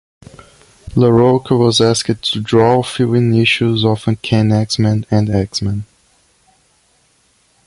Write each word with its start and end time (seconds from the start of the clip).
Larroca 0.95 1.51
was 1.55 1.79
asked 1.79 2.23
to 2.33 2.41
draw 2.41 2.81
fill-in 2.81 3.35
issues 3.35 3.85
of 3.85 4.07
"Uncanny 4.07 4.51
X-Men" 4.53 5.05
and 5.11 5.29
"X-Men". 5.29 5.85